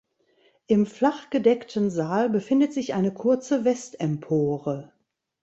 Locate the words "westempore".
3.65-4.91